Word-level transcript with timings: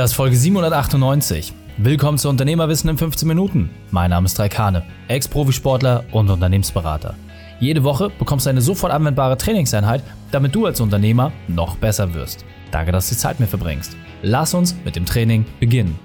Das 0.00 0.12
ist 0.12 0.16
Folge 0.16 0.34
798. 0.34 1.52
Willkommen 1.76 2.16
zu 2.16 2.30
Unternehmerwissen 2.30 2.88
in 2.88 2.96
15 2.96 3.28
Minuten. 3.28 3.68
Mein 3.90 4.08
Name 4.08 4.24
ist 4.24 4.40
Raikane, 4.40 4.82
Ex-Profisportler 5.08 6.04
und 6.12 6.30
Unternehmensberater. 6.30 7.16
Jede 7.58 7.84
Woche 7.84 8.08
bekommst 8.08 8.46
du 8.46 8.50
eine 8.50 8.62
sofort 8.62 8.94
anwendbare 8.94 9.36
Trainingseinheit, 9.36 10.02
damit 10.32 10.54
du 10.54 10.64
als 10.64 10.80
Unternehmer 10.80 11.32
noch 11.48 11.76
besser 11.76 12.14
wirst. 12.14 12.46
Danke, 12.70 12.92
dass 12.92 13.10
du 13.10 13.14
die 13.14 13.20
Zeit 13.20 13.40
mit 13.40 13.50
verbringst. 13.50 13.94
Lass 14.22 14.54
uns 14.54 14.74
mit 14.86 14.96
dem 14.96 15.04
Training 15.04 15.44
beginnen. 15.60 15.98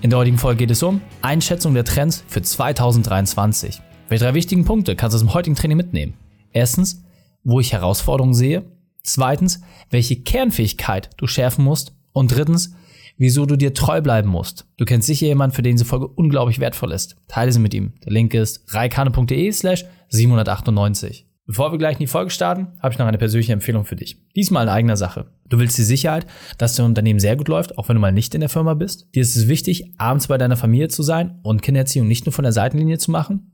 In 0.00 0.08
der 0.08 0.20
heutigen 0.20 0.38
Folge 0.38 0.60
geht 0.60 0.70
es 0.70 0.82
um 0.82 1.02
Einschätzung 1.20 1.74
der 1.74 1.84
Trends 1.84 2.24
für 2.26 2.40
2023. 2.40 3.82
Welche 4.08 4.24
drei 4.24 4.32
wichtigen 4.32 4.64
Punkte 4.64 4.96
kannst 4.96 5.12
du 5.12 5.16
aus 5.16 5.22
dem 5.22 5.34
heutigen 5.34 5.56
Training 5.56 5.76
mitnehmen? 5.76 6.14
Erstens, 6.54 7.04
wo 7.42 7.60
ich 7.60 7.74
Herausforderungen 7.74 8.32
sehe. 8.32 8.64
Zweitens, 9.02 9.60
welche 9.90 10.16
Kernfähigkeit 10.16 11.10
du 11.18 11.26
schärfen 11.26 11.62
musst. 11.62 11.92
Und 12.14 12.34
drittens, 12.34 12.74
wieso 13.16 13.46
du 13.46 13.56
dir 13.56 13.74
treu 13.74 14.00
bleiben 14.00 14.28
musst. 14.28 14.66
Du 14.76 14.84
kennst 14.84 15.06
sicher 15.06 15.26
jemanden, 15.26 15.54
für 15.54 15.62
den 15.62 15.76
diese 15.76 15.84
Folge 15.84 16.08
unglaublich 16.08 16.60
wertvoll 16.60 16.92
ist. 16.92 17.16
Teile 17.28 17.52
sie 17.52 17.60
mit 17.60 17.74
ihm. 17.74 17.94
Der 18.04 18.12
Link 18.12 18.34
ist 18.34 18.74
reikane.de 18.74 19.52
slash 19.52 19.84
798. 20.08 21.26
Bevor 21.46 21.72
wir 21.72 21.78
gleich 21.78 21.96
in 21.96 22.00
die 22.00 22.06
Folge 22.06 22.30
starten, 22.30 22.68
habe 22.80 22.94
ich 22.94 22.98
noch 22.98 23.06
eine 23.06 23.18
persönliche 23.18 23.52
Empfehlung 23.52 23.84
für 23.84 23.96
dich. 23.96 24.16
Diesmal 24.34 24.64
in 24.64 24.70
eigener 24.70 24.96
Sache. 24.96 25.26
Du 25.46 25.58
willst 25.58 25.76
die 25.76 25.82
Sicherheit, 25.82 26.26
dass 26.56 26.74
dein 26.74 26.86
Unternehmen 26.86 27.20
sehr 27.20 27.36
gut 27.36 27.48
läuft, 27.48 27.76
auch 27.76 27.88
wenn 27.88 27.96
du 27.96 28.00
mal 28.00 28.12
nicht 28.12 28.34
in 28.34 28.40
der 28.40 28.48
Firma 28.48 28.72
bist. 28.72 29.14
Dir 29.14 29.20
ist 29.20 29.36
es 29.36 29.46
wichtig, 29.46 29.92
abends 29.98 30.28
bei 30.28 30.38
deiner 30.38 30.56
Familie 30.56 30.88
zu 30.88 31.02
sein 31.02 31.38
und 31.42 31.60
Kindererziehung 31.60 32.08
nicht 32.08 32.24
nur 32.24 32.32
von 32.32 32.44
der 32.44 32.52
Seitenlinie 32.52 32.96
zu 32.96 33.10
machen. 33.10 33.50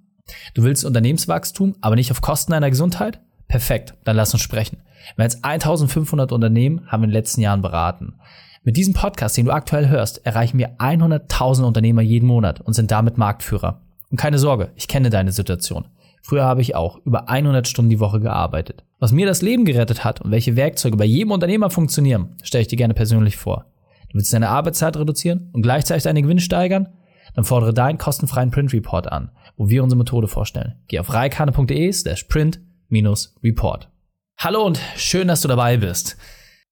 Du 0.55 0.63
willst 0.63 0.85
Unternehmenswachstum, 0.85 1.75
aber 1.81 1.97
nicht 1.97 2.13
auf 2.13 2.21
Kosten 2.21 2.53
deiner 2.53 2.71
Gesundheit? 2.71 3.21
Perfekt, 3.49 3.95
dann 4.05 4.15
lass 4.15 4.33
uns 4.33 4.43
sprechen. 4.43 4.79
Mehr 5.17 5.25
als 5.25 5.43
1500 5.43 6.31
Unternehmen 6.31 6.87
haben 6.87 7.01
wir 7.01 7.07
in 7.07 7.11
den 7.11 7.15
letzten 7.15 7.41
Jahren 7.41 7.63
beraten. 7.63 8.15
Mit 8.63 8.77
diesem 8.77 8.93
Podcast, 8.93 9.39
den 9.39 9.47
du 9.47 9.53
aktuell 9.53 9.89
hörst, 9.89 10.27
erreichen 10.27 10.59
wir 10.59 10.77
100.000 10.77 11.65
Unternehmer 11.65 12.03
jeden 12.03 12.27
Monat 12.27 12.61
und 12.61 12.75
sind 12.75 12.91
damit 12.91 13.17
Marktführer. 13.17 13.81
Und 14.11 14.21
keine 14.21 14.39
Sorge, 14.39 14.71
ich 14.77 14.87
kenne 14.87 15.09
deine 15.09 15.33
Situation. 15.33 15.87
Früher 16.21 16.45
habe 16.45 16.61
ich 16.61 16.75
auch 16.75 16.99
über 17.07 17.31
100 17.31 17.67
Stunden 17.67 17.89
die 17.89 18.01
Woche 18.01 18.21
gearbeitet. 18.21 18.85
Was 18.99 19.13
mir 19.13 19.25
das 19.25 19.41
Leben 19.41 19.65
gerettet 19.65 20.05
hat 20.05 20.21
und 20.21 20.31
welche 20.31 20.57
Werkzeuge 20.57 20.99
bei 20.99 21.07
jedem 21.07 21.31
Unternehmer 21.31 21.71
funktionieren, 21.71 22.37
stelle 22.43 22.61
ich 22.61 22.69
dir 22.69 22.77
gerne 22.77 22.93
persönlich 22.93 23.39
vor. 23.39 23.65
Du 24.11 24.19
willst 24.19 24.33
deine 24.35 24.51
Arbeitszeit 24.51 24.95
reduzieren 24.95 25.49
und 25.55 25.63
gleichzeitig 25.63 26.03
deine 26.03 26.21
Gewinne 26.21 26.43
steigern? 26.43 26.91
Dann 27.35 27.45
fordere 27.45 27.73
deinen 27.73 27.97
kostenfreien 27.97 28.51
Print 28.51 28.75
Report 28.75 29.11
an, 29.11 29.31
wo 29.57 29.71
wir 29.71 29.83
unsere 29.83 29.97
Methode 29.97 30.29
vorstellen. 30.29 30.75
Geh 30.89 30.99
auf 30.99 31.15
reikane.de 31.15 31.93
slash 31.93 32.25
print-report. 32.25 33.89
Hallo 34.37 34.67
und 34.67 34.79
schön, 34.97 35.29
dass 35.29 35.41
du 35.41 35.49
dabei 35.49 35.79
bist. 35.79 36.19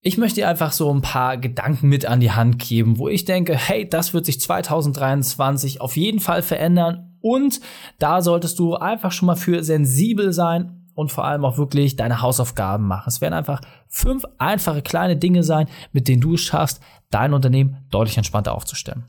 Ich 0.01 0.17
möchte 0.17 0.37
dir 0.37 0.49
einfach 0.49 0.71
so 0.71 0.93
ein 0.93 1.03
paar 1.03 1.39
Gedanken 1.39 1.89
mit 1.89 2.07
an 2.07 2.21
die 2.21 2.31
Hand 2.31 2.61
geben, 2.61 2.99
wo 2.99 3.09
ich 3.09 3.25
denke, 3.25 3.57
hey, 3.57 3.89
das 3.89 4.15
wird 4.15 4.27
sich 4.27 4.41
2023 4.41 5.81
auf 5.81 5.97
jeden 5.97 6.21
Fall 6.21 6.43
verändern 6.43 7.17
und 7.21 7.61
da 7.99 8.23
solltest 8.23 8.61
du 8.61 8.77
einfach 8.77 9.11
schon 9.11 9.27
mal 9.27 9.37
für 9.37 9.65
sensibel 9.65 10.33
sein 10.33 10.87
und 10.95 11.11
vor 11.11 11.25
allem 11.25 11.45
auch 11.45 11.59
wirklich 11.59 11.97
deine 11.97 12.23
Hausaufgaben 12.23 12.87
machen. 12.87 13.09
Es 13.09 13.21
werden 13.21 13.35
einfach 13.35 13.61
fünf 13.89 14.25
einfache 14.39 14.83
kleine 14.83 15.17
Dinge 15.17 15.43
sein, 15.43 15.69
mit 15.93 16.07
denen 16.07 16.21
du 16.21 16.35
es 16.35 16.43
schaffst, 16.43 16.81
dein 17.11 17.35
Unternehmen 17.35 17.85
deutlich 17.91 18.17
entspannter 18.17 18.55
aufzustellen. 18.55 19.05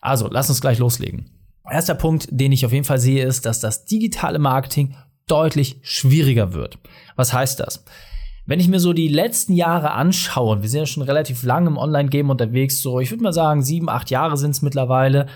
Also, 0.00 0.28
lass 0.30 0.48
uns 0.48 0.60
gleich 0.60 0.78
loslegen. 0.78 1.30
Erster 1.70 1.94
Punkt, 1.94 2.28
den 2.30 2.52
ich 2.52 2.66
auf 2.66 2.72
jeden 2.72 2.84
Fall 2.84 2.98
sehe, 2.98 3.24
ist, 3.24 3.46
dass 3.46 3.60
das 3.60 3.84
digitale 3.84 4.38
Marketing 4.38 4.94
deutlich 5.26 5.78
schwieriger 5.82 6.52
wird. 6.52 6.78
Was 7.16 7.32
heißt 7.32 7.60
das? 7.60 7.84
Wenn 8.44 8.58
ich 8.58 8.68
mir 8.68 8.80
so 8.80 8.92
die 8.92 9.08
letzten 9.08 9.52
Jahre 9.52 9.92
anschaue, 9.92 10.56
und 10.56 10.62
wir 10.62 10.68
sind 10.68 10.80
ja 10.80 10.86
schon 10.86 11.02
relativ 11.04 11.44
lange 11.44 11.68
im 11.68 11.76
Online-Game 11.76 12.28
unterwegs, 12.28 12.80
so 12.80 12.98
ich 12.98 13.10
würde 13.10 13.22
mal 13.22 13.32
sagen, 13.32 13.62
sieben, 13.62 13.88
acht 13.88 14.10
Jahre 14.10 14.36
sind 14.36 14.50
es 14.50 14.62
mittlerweile. 14.62 15.26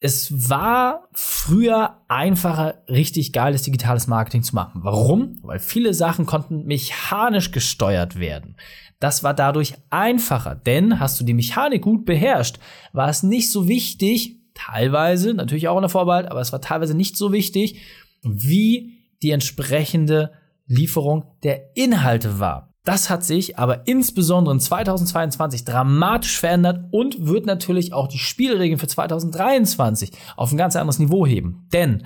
Es 0.00 0.50
war 0.50 1.08
früher 1.12 2.02
einfacher, 2.08 2.82
richtig 2.88 3.32
geiles 3.32 3.62
digitales 3.62 4.06
Marketing 4.06 4.42
zu 4.42 4.54
machen. 4.54 4.82
Warum? 4.84 5.38
Weil 5.42 5.58
viele 5.58 5.94
Sachen 5.94 6.26
konnten 6.26 6.64
mechanisch 6.64 7.50
gesteuert 7.50 8.18
werden. 8.18 8.56
Das 9.00 9.22
war 9.22 9.34
dadurch 9.34 9.74
einfacher, 9.90 10.54
denn 10.54 11.00
hast 11.00 11.20
du 11.20 11.24
die 11.24 11.34
Mechanik 11.34 11.82
gut 11.82 12.06
beherrscht, 12.06 12.58
war 12.92 13.10
es 13.10 13.22
nicht 13.22 13.50
so 13.50 13.68
wichtig, 13.68 14.36
teilweise, 14.54 15.34
natürlich 15.34 15.68
auch 15.68 15.76
in 15.76 15.82
der 15.82 15.90
Vorbehalt, 15.90 16.30
aber 16.30 16.40
es 16.40 16.52
war 16.52 16.62
teilweise 16.62 16.96
nicht 16.96 17.16
so 17.16 17.32
wichtig, 17.32 17.80
wie 18.22 19.02
die 19.22 19.30
entsprechende 19.30 20.32
Lieferung 20.66 21.24
der 21.42 21.76
Inhalte 21.76 22.38
war. 22.38 22.72
Das 22.84 23.10
hat 23.10 23.24
sich 23.24 23.58
aber 23.58 23.88
insbesondere 23.88 24.54
in 24.54 24.60
2022 24.60 25.64
dramatisch 25.64 26.38
verändert 26.38 26.84
und 26.92 27.26
wird 27.26 27.44
natürlich 27.44 27.92
auch 27.92 28.06
die 28.06 28.18
Spielregeln 28.18 28.78
für 28.78 28.86
2023 28.86 30.12
auf 30.36 30.52
ein 30.52 30.56
ganz 30.56 30.76
anderes 30.76 31.00
Niveau 31.00 31.26
heben. 31.26 31.66
Denn 31.72 32.04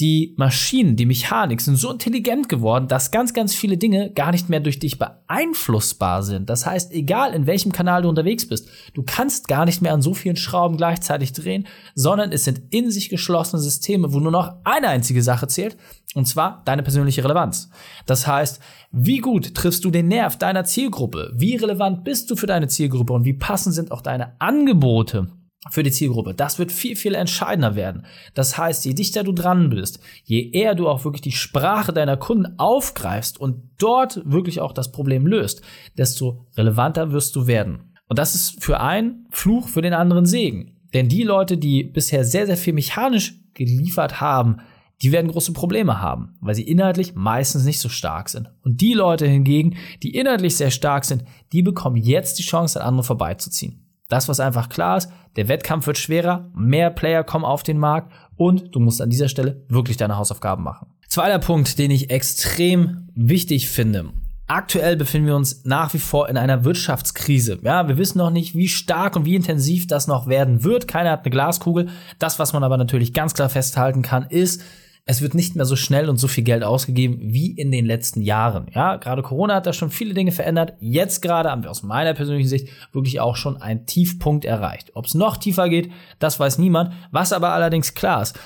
die 0.00 0.34
Maschinen, 0.36 0.96
die 0.96 1.06
Mechanik 1.06 1.60
sind 1.60 1.76
so 1.76 1.92
intelligent 1.92 2.48
geworden, 2.48 2.88
dass 2.88 3.12
ganz, 3.12 3.32
ganz 3.32 3.54
viele 3.54 3.76
Dinge 3.76 4.10
gar 4.10 4.32
nicht 4.32 4.48
mehr 4.48 4.58
durch 4.58 4.80
dich 4.80 4.98
beeinflussbar 4.98 6.24
sind. 6.24 6.50
Das 6.50 6.66
heißt, 6.66 6.92
egal 6.92 7.32
in 7.32 7.46
welchem 7.46 7.70
Kanal 7.70 8.02
du 8.02 8.08
unterwegs 8.08 8.48
bist, 8.48 8.68
du 8.94 9.04
kannst 9.04 9.46
gar 9.46 9.64
nicht 9.64 9.82
mehr 9.82 9.94
an 9.94 10.02
so 10.02 10.12
vielen 10.12 10.34
Schrauben 10.34 10.76
gleichzeitig 10.76 11.32
drehen, 11.32 11.68
sondern 11.94 12.32
es 12.32 12.42
sind 12.42 12.62
in 12.70 12.90
sich 12.90 13.08
geschlossene 13.08 13.62
Systeme, 13.62 14.12
wo 14.12 14.18
nur 14.18 14.32
noch 14.32 14.54
eine 14.64 14.88
einzige 14.88 15.22
Sache 15.22 15.46
zählt, 15.46 15.76
und 16.14 16.26
zwar 16.26 16.62
deine 16.64 16.82
persönliche 16.82 17.22
Relevanz. 17.22 17.70
Das 18.06 18.26
heißt, 18.26 18.60
wie 18.90 19.18
gut 19.18 19.54
triffst 19.54 19.84
du 19.84 19.90
den 19.90 20.08
Nerv 20.08 20.38
deiner 20.38 20.64
Zielgruppe? 20.64 21.32
Wie 21.36 21.54
relevant 21.56 22.02
bist 22.04 22.30
du 22.30 22.36
für 22.36 22.46
deine 22.46 22.68
Zielgruppe? 22.68 23.12
Und 23.12 23.24
wie 23.24 23.32
passend 23.32 23.74
sind 23.74 23.92
auch 23.92 24.00
deine 24.00 24.40
Angebote? 24.40 25.28
Für 25.70 25.82
die 25.82 25.90
Zielgruppe. 25.90 26.34
Das 26.34 26.58
wird 26.58 26.72
viel, 26.72 26.96
viel 26.96 27.14
entscheidender 27.14 27.76
werden. 27.76 28.06
Das 28.34 28.58
heißt, 28.58 28.84
je 28.84 28.94
dichter 28.94 29.24
du 29.24 29.32
dran 29.32 29.70
bist, 29.70 30.00
je 30.24 30.50
eher 30.50 30.74
du 30.74 30.88
auch 30.88 31.04
wirklich 31.04 31.22
die 31.22 31.32
Sprache 31.32 31.92
deiner 31.92 32.16
Kunden 32.16 32.58
aufgreifst 32.58 33.40
und 33.40 33.70
dort 33.78 34.20
wirklich 34.24 34.60
auch 34.60 34.72
das 34.72 34.92
Problem 34.92 35.26
löst, 35.26 35.62
desto 35.96 36.46
relevanter 36.56 37.12
wirst 37.12 37.36
du 37.36 37.46
werden. 37.46 37.94
Und 38.08 38.18
das 38.18 38.34
ist 38.34 38.62
für 38.62 38.80
einen 38.80 39.26
Fluch, 39.30 39.68
für 39.68 39.82
den 39.82 39.94
anderen 39.94 40.26
Segen. 40.26 40.76
Denn 40.92 41.08
die 41.08 41.22
Leute, 41.22 41.56
die 41.58 41.82
bisher 41.82 42.24
sehr, 42.24 42.46
sehr 42.46 42.56
viel 42.56 42.72
mechanisch 42.72 43.40
geliefert 43.54 44.20
haben, 44.20 44.58
die 45.02 45.12
werden 45.12 45.30
große 45.30 45.52
Probleme 45.52 46.00
haben, 46.00 46.36
weil 46.40 46.54
sie 46.54 46.62
inhaltlich 46.62 47.14
meistens 47.14 47.64
nicht 47.64 47.80
so 47.80 47.88
stark 47.88 48.28
sind. 48.28 48.50
Und 48.62 48.80
die 48.80 48.94
Leute 48.94 49.26
hingegen, 49.26 49.76
die 50.02 50.14
inhaltlich 50.16 50.56
sehr 50.56 50.70
stark 50.70 51.04
sind, 51.04 51.24
die 51.52 51.62
bekommen 51.62 51.96
jetzt 51.96 52.38
die 52.38 52.44
Chance, 52.44 52.80
an 52.80 52.88
anderen 52.88 53.04
vorbeizuziehen. 53.04 53.83
Das, 54.08 54.28
was 54.28 54.40
einfach 54.40 54.68
klar 54.68 54.98
ist, 54.98 55.10
der 55.36 55.48
Wettkampf 55.48 55.86
wird 55.86 55.98
schwerer, 55.98 56.50
mehr 56.54 56.90
Player 56.90 57.24
kommen 57.24 57.44
auf 57.44 57.62
den 57.62 57.78
Markt 57.78 58.12
und 58.36 58.74
du 58.74 58.80
musst 58.80 59.00
an 59.00 59.10
dieser 59.10 59.28
Stelle 59.28 59.64
wirklich 59.68 59.96
deine 59.96 60.16
Hausaufgaben 60.16 60.62
machen. 60.62 60.88
Zweiter 61.08 61.38
Punkt, 61.38 61.78
den 61.78 61.90
ich 61.90 62.10
extrem 62.10 63.08
wichtig 63.14 63.68
finde. 63.68 64.10
Aktuell 64.46 64.96
befinden 64.96 65.28
wir 65.28 65.36
uns 65.36 65.64
nach 65.64 65.94
wie 65.94 65.98
vor 65.98 66.28
in 66.28 66.36
einer 66.36 66.64
Wirtschaftskrise. 66.64 67.60
Ja, 67.62 67.88
wir 67.88 67.96
wissen 67.96 68.18
noch 68.18 68.30
nicht, 68.30 68.54
wie 68.54 68.68
stark 68.68 69.16
und 69.16 69.24
wie 69.24 69.36
intensiv 69.36 69.86
das 69.86 70.06
noch 70.06 70.26
werden 70.26 70.64
wird. 70.64 70.86
Keiner 70.86 71.12
hat 71.12 71.20
eine 71.20 71.30
Glaskugel. 71.30 71.88
Das, 72.18 72.38
was 72.38 72.52
man 72.52 72.62
aber 72.62 72.76
natürlich 72.76 73.14
ganz 73.14 73.32
klar 73.32 73.48
festhalten 73.48 74.02
kann, 74.02 74.24
ist, 74.24 74.62
es 75.06 75.20
wird 75.20 75.34
nicht 75.34 75.54
mehr 75.54 75.66
so 75.66 75.76
schnell 75.76 76.08
und 76.08 76.16
so 76.16 76.28
viel 76.28 76.44
Geld 76.44 76.64
ausgegeben 76.64 77.18
wie 77.20 77.50
in 77.50 77.70
den 77.70 77.84
letzten 77.84 78.22
Jahren. 78.22 78.70
Ja, 78.74 78.96
gerade 78.96 79.22
Corona 79.22 79.56
hat 79.56 79.66
da 79.66 79.74
schon 79.74 79.90
viele 79.90 80.14
Dinge 80.14 80.32
verändert. 80.32 80.74
Jetzt 80.80 81.20
gerade 81.20 81.50
haben 81.50 81.62
wir 81.62 81.70
aus 81.70 81.82
meiner 81.82 82.14
persönlichen 82.14 82.48
Sicht 82.48 82.68
wirklich 82.92 83.20
auch 83.20 83.36
schon 83.36 83.58
einen 83.58 83.84
Tiefpunkt 83.84 84.46
erreicht. 84.46 84.92
Ob 84.94 85.04
es 85.04 85.14
noch 85.14 85.36
tiefer 85.36 85.68
geht, 85.68 85.90
das 86.20 86.40
weiß 86.40 86.58
niemand. 86.58 86.94
Was 87.10 87.34
aber 87.34 87.50
allerdings 87.50 87.92
klar 87.94 88.22
ist, 88.22 88.38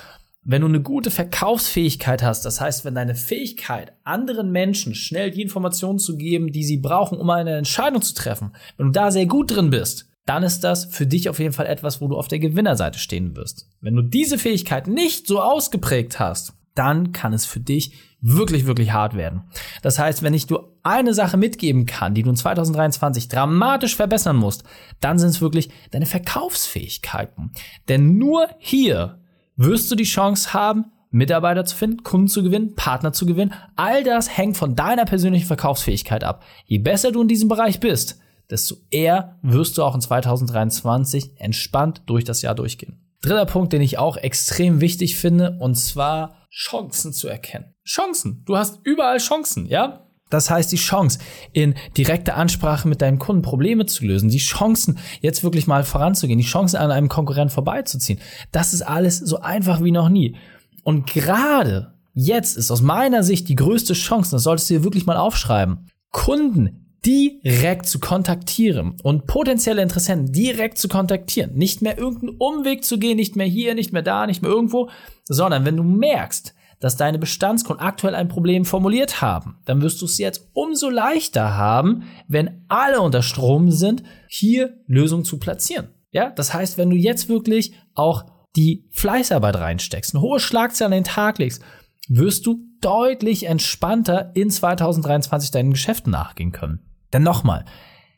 wenn 0.42 0.62
du 0.62 0.68
eine 0.68 0.80
gute 0.80 1.10
Verkaufsfähigkeit 1.10 2.22
hast, 2.22 2.44
das 2.44 2.60
heißt, 2.60 2.84
wenn 2.84 2.94
deine 2.94 3.14
Fähigkeit, 3.14 3.92
anderen 4.02 4.50
Menschen 4.50 4.94
schnell 4.94 5.30
die 5.30 5.42
Informationen 5.42 5.98
zu 5.98 6.16
geben, 6.16 6.52
die 6.52 6.64
sie 6.64 6.78
brauchen, 6.78 7.18
um 7.18 7.30
eine 7.30 7.56
Entscheidung 7.56 8.02
zu 8.02 8.14
treffen, 8.14 8.52
wenn 8.76 8.86
du 8.86 8.92
da 8.92 9.10
sehr 9.10 9.26
gut 9.26 9.54
drin 9.54 9.70
bist, 9.70 10.07
dann 10.28 10.42
ist 10.42 10.60
das 10.60 10.84
für 10.84 11.06
dich 11.06 11.28
auf 11.28 11.38
jeden 11.38 11.54
Fall 11.54 11.66
etwas, 11.66 12.00
wo 12.00 12.08
du 12.08 12.16
auf 12.16 12.28
der 12.28 12.38
Gewinnerseite 12.38 12.98
stehen 12.98 13.34
wirst. 13.34 13.66
Wenn 13.80 13.96
du 13.96 14.02
diese 14.02 14.36
Fähigkeit 14.36 14.86
nicht 14.86 15.26
so 15.26 15.40
ausgeprägt 15.40 16.20
hast, 16.20 16.52
dann 16.74 17.12
kann 17.12 17.32
es 17.32 17.46
für 17.46 17.60
dich 17.60 17.94
wirklich, 18.20 18.66
wirklich 18.66 18.92
hart 18.92 19.16
werden. 19.16 19.44
Das 19.82 19.98
heißt, 19.98 20.22
wenn 20.22 20.34
ich 20.34 20.46
dir 20.46 20.60
eine 20.82 21.14
Sache 21.14 21.36
mitgeben 21.36 21.86
kann, 21.86 22.14
die 22.14 22.22
du 22.22 22.30
in 22.30 22.36
2023 22.36 23.28
dramatisch 23.28 23.96
verbessern 23.96 24.36
musst, 24.36 24.64
dann 25.00 25.18
sind 25.18 25.30
es 25.30 25.40
wirklich 25.40 25.70
deine 25.92 26.06
Verkaufsfähigkeiten. 26.06 27.52
Denn 27.88 28.18
nur 28.18 28.48
hier 28.58 29.20
wirst 29.56 29.90
du 29.90 29.96
die 29.96 30.04
Chance 30.04 30.52
haben, 30.52 30.86
Mitarbeiter 31.10 31.64
zu 31.64 31.74
finden, 31.74 32.02
Kunden 32.02 32.28
zu 32.28 32.42
gewinnen, 32.42 32.74
Partner 32.74 33.12
zu 33.14 33.24
gewinnen. 33.24 33.54
All 33.76 34.04
das 34.04 34.36
hängt 34.36 34.58
von 34.58 34.76
deiner 34.76 35.06
persönlichen 35.06 35.46
Verkaufsfähigkeit 35.46 36.22
ab. 36.22 36.44
Je 36.66 36.78
besser 36.78 37.12
du 37.12 37.22
in 37.22 37.28
diesem 37.28 37.48
Bereich 37.48 37.80
bist, 37.80 38.20
desto 38.50 38.76
eher 38.90 39.38
wirst 39.42 39.78
du 39.78 39.82
auch 39.82 39.94
in 39.94 40.00
2023 40.00 41.32
entspannt 41.36 42.02
durch 42.06 42.24
das 42.24 42.42
Jahr 42.42 42.54
durchgehen. 42.54 43.00
Dritter 43.20 43.46
Punkt, 43.46 43.72
den 43.72 43.82
ich 43.82 43.98
auch 43.98 44.16
extrem 44.16 44.80
wichtig 44.80 45.16
finde, 45.16 45.56
und 45.60 45.74
zwar 45.74 46.46
Chancen 46.50 47.12
zu 47.12 47.28
erkennen. 47.28 47.74
Chancen. 47.84 48.42
Du 48.46 48.56
hast 48.56 48.80
überall 48.84 49.18
Chancen, 49.18 49.66
ja? 49.66 50.04
Das 50.30 50.50
heißt, 50.50 50.70
die 50.70 50.76
Chance, 50.76 51.18
in 51.52 51.74
direkter 51.96 52.36
Ansprache 52.36 52.86
mit 52.86 53.00
deinen 53.00 53.18
Kunden 53.18 53.42
Probleme 53.42 53.86
zu 53.86 54.04
lösen, 54.04 54.28
die 54.28 54.38
Chancen, 54.38 54.98
jetzt 55.20 55.42
wirklich 55.42 55.66
mal 55.66 55.84
voranzugehen, 55.84 56.38
die 56.38 56.44
Chancen 56.44 56.76
an 56.76 56.90
einem 56.90 57.08
Konkurrent 57.08 57.50
vorbeizuziehen, 57.50 58.20
das 58.52 58.74
ist 58.74 58.82
alles 58.82 59.18
so 59.18 59.40
einfach 59.40 59.82
wie 59.82 59.90
noch 59.90 60.10
nie. 60.10 60.36
Und 60.84 61.06
gerade 61.06 61.94
jetzt 62.12 62.56
ist 62.56 62.70
aus 62.70 62.82
meiner 62.82 63.22
Sicht 63.22 63.48
die 63.48 63.54
größte 63.54 63.94
Chance, 63.94 64.32
das 64.32 64.42
solltest 64.42 64.68
du 64.68 64.74
dir 64.74 64.84
wirklich 64.84 65.06
mal 65.06 65.16
aufschreiben, 65.16 65.88
Kunden 66.10 66.87
direkt 67.04 67.86
zu 67.86 68.00
kontaktieren 68.00 68.96
und 69.02 69.26
potenzielle 69.26 69.82
Interessenten 69.82 70.32
direkt 70.32 70.78
zu 70.78 70.88
kontaktieren. 70.88 71.54
Nicht 71.54 71.82
mehr 71.82 71.98
irgendeinen 71.98 72.36
Umweg 72.38 72.84
zu 72.84 72.98
gehen, 72.98 73.16
nicht 73.16 73.36
mehr 73.36 73.46
hier, 73.46 73.74
nicht 73.74 73.92
mehr 73.92 74.02
da, 74.02 74.26
nicht 74.26 74.42
mehr 74.42 74.50
irgendwo, 74.50 74.90
sondern 75.24 75.64
wenn 75.64 75.76
du 75.76 75.82
merkst, 75.82 76.54
dass 76.80 76.96
deine 76.96 77.18
Bestandskunden 77.18 77.84
aktuell 77.84 78.14
ein 78.14 78.28
Problem 78.28 78.64
formuliert 78.64 79.20
haben, 79.20 79.58
dann 79.64 79.82
wirst 79.82 80.00
du 80.00 80.04
es 80.04 80.18
jetzt 80.18 80.48
umso 80.52 80.90
leichter 80.90 81.56
haben, 81.56 82.04
wenn 82.28 82.64
alle 82.68 83.00
unter 83.00 83.22
Strom 83.22 83.70
sind, 83.70 84.02
hier 84.28 84.76
Lösungen 84.86 85.24
zu 85.24 85.38
platzieren. 85.38 85.88
Ja, 86.12 86.30
das 86.30 86.54
heißt, 86.54 86.78
wenn 86.78 86.90
du 86.90 86.96
jetzt 86.96 87.28
wirklich 87.28 87.74
auch 87.94 88.24
die 88.56 88.88
Fleißarbeit 88.92 89.56
reinsteckst, 89.56 90.14
eine 90.14 90.22
hohe 90.22 90.40
Schlagzahl 90.40 90.86
an 90.86 90.92
den 90.92 91.04
Tag 91.04 91.38
legst, 91.38 91.62
wirst 92.08 92.46
du 92.46 92.64
deutlich 92.80 93.44
entspannter 93.44 94.30
in 94.34 94.50
2023 94.50 95.50
deinen 95.50 95.72
Geschäften 95.72 96.12
nachgehen 96.12 96.52
können. 96.52 96.87
Denn 97.12 97.22
nochmal, 97.22 97.64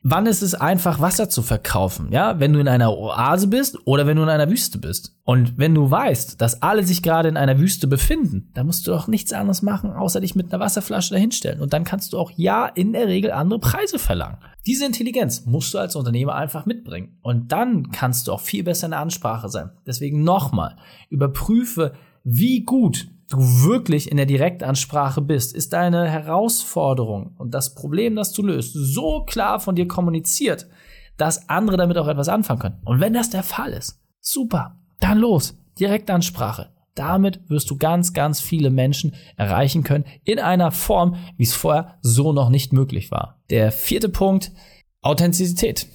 wann 0.03 0.27
ist 0.27 0.43
es 0.43 0.55
einfach, 0.55 1.01
Wasser 1.01 1.29
zu 1.29 1.43
verkaufen? 1.43 2.11
Ja, 2.11 2.41
wenn 2.41 2.53
du 2.53 2.61
in 2.61 2.69
einer 2.69 2.97
Oase 2.97 3.49
bist 3.49 3.79
oder 3.85 4.07
wenn 4.07 4.17
du 4.17 4.23
in 4.23 4.29
einer 4.29 4.51
Wüste 4.51 4.79
bist. 4.79 5.17
Und 5.25 5.59
wenn 5.59 5.75
du 5.75 5.91
weißt, 5.91 6.41
dass 6.41 6.63
alle 6.63 6.85
sich 6.85 7.03
gerade 7.03 7.29
in 7.29 7.37
einer 7.37 7.59
Wüste 7.59 7.87
befinden, 7.87 8.51
dann 8.55 8.67
musst 8.67 8.87
du 8.87 8.91
doch 8.91 9.09
nichts 9.09 9.33
anderes 9.33 9.63
machen, 9.63 9.93
außer 9.93 10.21
dich 10.21 10.35
mit 10.35 10.53
einer 10.53 10.63
Wasserflasche 10.63 11.15
dahinstellen. 11.15 11.61
Und 11.61 11.73
dann 11.73 11.85
kannst 11.85 12.13
du 12.13 12.19
auch 12.19 12.31
ja 12.35 12.67
in 12.67 12.93
der 12.93 13.07
Regel 13.07 13.31
andere 13.33 13.61
Preise 13.61 13.99
verlangen. 13.99 14.39
Diese 14.67 14.87
Intelligenz 14.87 15.45
musst 15.47 15.73
du 15.73 15.79
als 15.79 15.97
Unternehmer 15.97 16.35
einfach 16.35 16.67
mitbringen. 16.67 17.19
Und 17.23 17.53
dann 17.53 17.91
kannst 17.91 18.27
du 18.27 18.33
auch 18.33 18.41
viel 18.41 18.65
besser 18.65 18.87
in 18.87 18.93
der 18.93 19.01
Ansprache 19.01 19.49
sein. 19.49 19.71
Deswegen 19.87 20.25
nochmal, 20.25 20.77
überprüfe, 21.09 21.93
wie 22.25 22.65
gut 22.65 23.09
du 23.31 23.39
wirklich 23.39 24.11
in 24.11 24.17
der 24.17 24.27
Direktansprache 24.27 25.23
bist, 25.23 25.55
ist 25.55 25.73
deine 25.73 26.09
Herausforderung 26.09 27.35
und 27.39 27.55
das 27.55 27.75
Problem, 27.75 28.17
das 28.17 28.33
du 28.33 28.43
löst, 28.43 28.73
so 28.75 29.25
klar 29.25 29.61
von 29.61 29.77
dir 29.77 29.89
kommuniziert, 29.89 30.69
dass 31.17 31.49
andere 31.49 31.77
damit 31.77 31.97
auch 31.97 32.09
etwas 32.09 32.29
anfangen 32.29 32.61
können. 32.61 32.83
Und 32.85 33.01
wenn 33.01 33.15
das 33.15 33.31
der 33.31 33.43
Fall 33.43 33.73
ist, 33.73 34.01
super, 34.21 34.79
dann 34.99 35.19
los, 35.19 35.57
Direktansprache. 35.79 36.71
Damit 36.95 37.49
wirst 37.49 37.71
du 37.71 37.79
ganz, 37.79 38.13
ganz 38.13 38.41
viele 38.41 38.69
Menschen 38.69 39.15
erreichen 39.37 39.85
können 39.85 40.05
in 40.25 40.41
einer 40.41 40.73
Form, 40.73 41.17
wie 41.37 41.45
es 41.45 41.55
vorher 41.55 41.99
so 42.03 42.33
noch 42.33 42.51
nicht 42.51 42.73
möglich 42.73 43.11
war. 43.11 43.41
Der 43.49 43.71
vierte 43.71 44.09
Punkt, 44.09 44.53
Authentizität. 45.01 45.87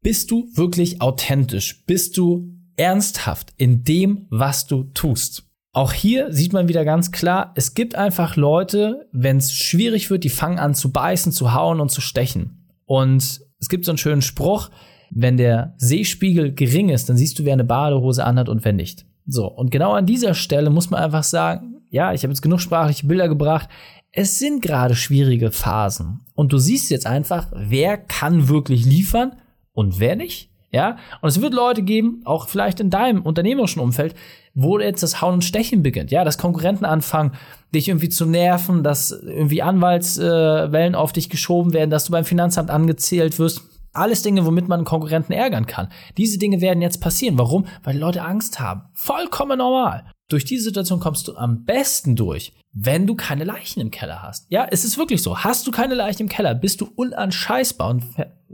Bist 0.00 0.30
du 0.30 0.48
wirklich 0.54 1.02
authentisch? 1.02 1.84
Bist 1.86 2.16
du 2.16 2.54
ernsthaft 2.76 3.52
in 3.56 3.84
dem, 3.84 4.26
was 4.30 4.66
du 4.66 4.84
tust? 4.84 5.51
Auch 5.74 5.92
hier 5.92 6.30
sieht 6.32 6.52
man 6.52 6.68
wieder 6.68 6.84
ganz 6.84 7.12
klar, 7.12 7.52
es 7.54 7.72
gibt 7.72 7.94
einfach 7.94 8.36
Leute, 8.36 9.08
wenn 9.10 9.38
es 9.38 9.52
schwierig 9.54 10.10
wird, 10.10 10.22
die 10.22 10.28
fangen 10.28 10.58
an 10.58 10.74
zu 10.74 10.92
beißen, 10.92 11.32
zu 11.32 11.54
hauen 11.54 11.80
und 11.80 11.90
zu 11.90 12.02
stechen. 12.02 12.68
Und 12.84 13.40
es 13.58 13.68
gibt 13.70 13.86
so 13.86 13.92
einen 13.92 13.98
schönen 13.98 14.20
Spruch, 14.20 14.68
wenn 15.10 15.38
der 15.38 15.74
Sehspiegel 15.78 16.52
gering 16.54 16.90
ist, 16.90 17.08
dann 17.08 17.16
siehst 17.16 17.38
du, 17.38 17.44
wer 17.46 17.54
eine 17.54 17.64
Badehose 17.64 18.24
anhat 18.24 18.50
und 18.50 18.64
wer 18.66 18.74
nicht. 18.74 19.06
So, 19.26 19.46
und 19.46 19.70
genau 19.70 19.92
an 19.92 20.04
dieser 20.04 20.34
Stelle 20.34 20.68
muss 20.68 20.90
man 20.90 21.02
einfach 21.02 21.24
sagen, 21.24 21.76
ja, 21.88 22.12
ich 22.12 22.22
habe 22.22 22.32
jetzt 22.32 22.42
genug 22.42 22.60
sprachliche 22.60 23.06
Bilder 23.06 23.28
gebracht. 23.28 23.68
Es 24.10 24.38
sind 24.38 24.62
gerade 24.62 24.94
schwierige 24.94 25.50
Phasen. 25.50 26.20
Und 26.34 26.52
du 26.52 26.58
siehst 26.58 26.90
jetzt 26.90 27.06
einfach, 27.06 27.48
wer 27.54 27.96
kann 27.96 28.48
wirklich 28.48 28.84
liefern 28.84 29.36
und 29.72 30.00
wer 30.00 30.16
nicht. 30.16 30.51
Ja, 30.74 30.96
und 31.20 31.28
es 31.28 31.42
wird 31.42 31.52
Leute 31.52 31.82
geben, 31.82 32.22
auch 32.24 32.48
vielleicht 32.48 32.80
in 32.80 32.88
deinem 32.88 33.22
unternehmerischen 33.22 33.82
Umfeld, 33.82 34.14
wo 34.54 34.78
jetzt 34.78 35.02
das 35.02 35.20
Hauen 35.20 35.34
und 35.34 35.44
Stechen 35.44 35.82
beginnt. 35.82 36.10
Ja, 36.10 36.24
dass 36.24 36.38
Konkurrenten 36.38 36.86
anfangen, 36.86 37.32
dich 37.74 37.88
irgendwie 37.88 38.08
zu 38.08 38.24
nerven, 38.24 38.82
dass 38.82 39.10
irgendwie 39.10 39.60
Anwaltswellen 39.60 40.94
auf 40.94 41.12
dich 41.12 41.28
geschoben 41.28 41.74
werden, 41.74 41.90
dass 41.90 42.06
du 42.06 42.12
beim 42.12 42.24
Finanzamt 42.24 42.70
angezählt 42.70 43.38
wirst. 43.38 43.62
Alles 43.92 44.22
Dinge, 44.22 44.46
womit 44.46 44.68
man 44.68 44.84
Konkurrenten 44.84 45.34
ärgern 45.34 45.66
kann. 45.66 45.88
Diese 46.16 46.38
Dinge 46.38 46.62
werden 46.62 46.80
jetzt 46.80 47.02
passieren. 47.02 47.36
Warum? 47.36 47.66
Weil 47.82 47.92
die 47.92 48.00
Leute 48.00 48.22
Angst 48.22 48.58
haben. 48.58 48.84
Vollkommen 48.94 49.58
normal. 49.58 50.06
Durch 50.28 50.46
diese 50.46 50.64
Situation 50.64 51.00
kommst 51.00 51.28
du 51.28 51.36
am 51.36 51.64
besten 51.64 52.16
durch, 52.16 52.54
wenn 52.72 53.06
du 53.06 53.14
keine 53.14 53.44
Leichen 53.44 53.80
im 53.80 53.90
Keller 53.90 54.22
hast. 54.22 54.46
Ja, 54.48 54.66
es 54.70 54.86
ist 54.86 54.96
wirklich 54.96 55.22
so. 55.22 55.40
Hast 55.40 55.66
du 55.66 55.70
keine 55.70 55.94
Leichen 55.94 56.22
im 56.22 56.28
Keller, 56.30 56.54
bist 56.54 56.80
du 56.80 56.88
unanscheißbar 56.96 57.90
und 57.90 58.04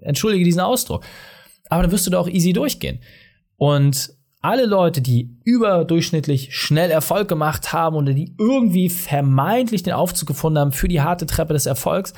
entschuldige 0.00 0.44
diesen 0.44 0.60
Ausdruck 0.60 1.04
aber 1.70 1.82
dann 1.82 1.92
wirst 1.92 2.06
du 2.06 2.10
da 2.10 2.18
auch 2.18 2.28
easy 2.28 2.52
durchgehen. 2.52 3.00
Und 3.56 4.16
alle 4.40 4.66
Leute, 4.66 5.00
die 5.00 5.36
überdurchschnittlich 5.44 6.54
schnell 6.54 6.90
Erfolg 6.90 7.28
gemacht 7.28 7.72
haben 7.72 7.96
oder 7.96 8.12
die 8.12 8.34
irgendwie 8.38 8.88
vermeintlich 8.88 9.82
den 9.82 9.94
Aufzug 9.94 10.28
gefunden 10.28 10.58
haben 10.58 10.72
für 10.72 10.88
die 10.88 11.00
harte 11.00 11.26
Treppe 11.26 11.54
des 11.54 11.66
Erfolgs, 11.66 12.14